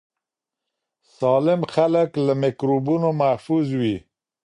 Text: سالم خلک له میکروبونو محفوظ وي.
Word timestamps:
سالم 1.17 1.61
خلک 1.73 2.09
له 2.25 2.33
میکروبونو 2.43 3.09
محفوظ 3.21 3.67
وي. 3.79 3.95